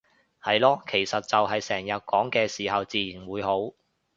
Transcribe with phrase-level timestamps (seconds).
[0.41, 3.71] 係囉，其實就係成日講嘅時候自然會好